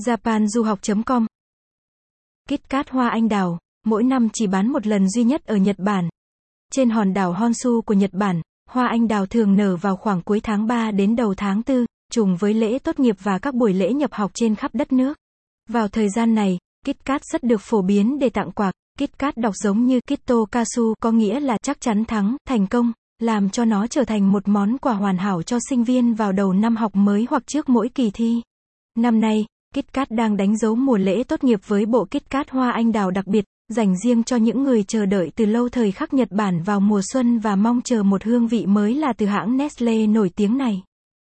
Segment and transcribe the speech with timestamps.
[0.00, 1.26] japanduhoc.com
[2.48, 6.08] KitKat hoa anh đào, mỗi năm chỉ bán một lần duy nhất ở Nhật Bản.
[6.72, 10.40] Trên hòn đảo Honshu của Nhật Bản, hoa anh đào thường nở vào khoảng cuối
[10.40, 13.92] tháng 3 đến đầu tháng 4, trùng với lễ tốt nghiệp và các buổi lễ
[13.92, 15.18] nhập học trên khắp đất nước.
[15.68, 18.72] Vào thời gian này, KitKat rất được phổ biến để tặng quà.
[18.98, 23.64] KitKat đọc giống như Kittokasu có nghĩa là chắc chắn thắng, thành công, làm cho
[23.64, 26.92] nó trở thành một món quà hoàn hảo cho sinh viên vào đầu năm học
[26.94, 28.42] mới hoặc trước mỗi kỳ thi.
[28.98, 32.92] Năm nay, KitKat đang đánh dấu mùa lễ tốt nghiệp với bộ KitKat hoa anh
[32.92, 36.32] đào đặc biệt, dành riêng cho những người chờ đợi từ lâu thời khắc Nhật
[36.32, 40.06] Bản vào mùa xuân và mong chờ một hương vị mới là từ hãng Nestle
[40.06, 40.82] nổi tiếng này.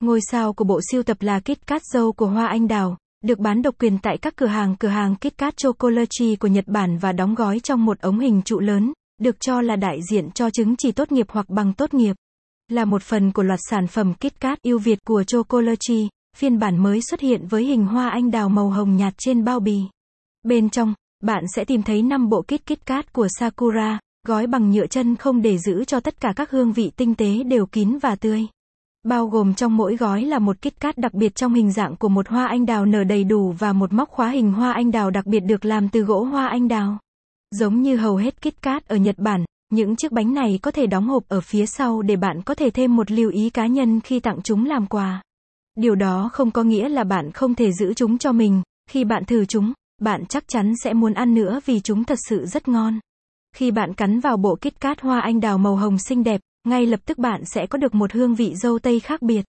[0.00, 3.62] Ngôi sao của bộ siêu tập là KitKat dâu của hoa anh đào, được bán
[3.62, 7.34] độc quyền tại các cửa hàng cửa hàng KitKat Chocolate của Nhật Bản và đóng
[7.34, 10.92] gói trong một ống hình trụ lớn, được cho là đại diện cho chứng chỉ
[10.92, 12.16] tốt nghiệp hoặc bằng tốt nghiệp.
[12.68, 15.94] Là một phần của loạt sản phẩm KitKat yêu Việt của Chocolate,
[16.36, 19.60] phiên bản mới xuất hiện với hình hoa anh đào màu hồng nhạt trên bao
[19.60, 19.80] bì.
[20.42, 24.86] Bên trong, bạn sẽ tìm thấy 5 bộ kit cát của Sakura, gói bằng nhựa
[24.86, 28.16] chân không để giữ cho tất cả các hương vị tinh tế đều kín và
[28.16, 28.46] tươi.
[29.04, 32.28] Bao gồm trong mỗi gói là một KitKat đặc biệt trong hình dạng của một
[32.28, 35.26] hoa anh đào nở đầy đủ và một móc khóa hình hoa anh đào đặc
[35.26, 36.98] biệt được làm từ gỗ hoa anh đào.
[37.50, 41.08] Giống như hầu hết KitKat ở Nhật Bản, những chiếc bánh này có thể đóng
[41.08, 44.20] hộp ở phía sau để bạn có thể thêm một lưu ý cá nhân khi
[44.20, 45.22] tặng chúng làm quà.
[45.76, 49.24] Điều đó không có nghĩa là bạn không thể giữ chúng cho mình, khi bạn
[49.24, 52.98] thử chúng, bạn chắc chắn sẽ muốn ăn nữa vì chúng thật sự rất ngon.
[53.56, 56.86] Khi bạn cắn vào bộ kít cát hoa anh đào màu hồng xinh đẹp, ngay
[56.86, 59.44] lập tức bạn sẽ có được một hương vị dâu tây khác biệt.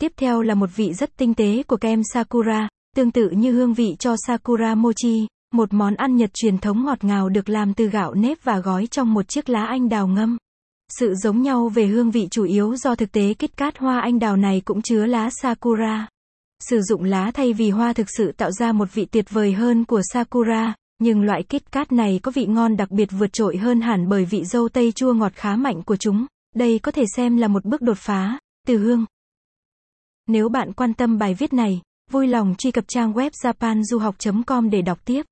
[0.00, 3.74] Tiếp theo là một vị rất tinh tế của kem Sakura, tương tự như hương
[3.74, 7.86] vị cho Sakura Mochi, một món ăn Nhật truyền thống ngọt ngào được làm từ
[7.86, 10.36] gạo nếp và gói trong một chiếc lá anh đào ngâm.
[10.88, 14.36] Sự giống nhau về hương vị chủ yếu do thực tế KitKat hoa anh đào
[14.36, 16.08] này cũng chứa lá Sakura.
[16.60, 19.84] Sử dụng lá thay vì hoa thực sự tạo ra một vị tuyệt vời hơn
[19.84, 24.08] của Sakura, nhưng loại KitKat này có vị ngon đặc biệt vượt trội hơn hẳn
[24.08, 26.26] bởi vị dâu tây chua ngọt khá mạnh của chúng.
[26.54, 29.04] Đây có thể xem là một bước đột phá, từ hương.
[30.26, 31.80] Nếu bạn quan tâm bài viết này,
[32.10, 35.22] vui lòng truy cập trang web japanduhoc.com để đọc tiếp.